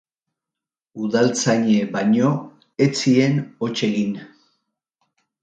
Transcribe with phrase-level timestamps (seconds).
[1.03, 2.31] Udaltzainei baino
[2.87, 4.19] ez zien hots egin.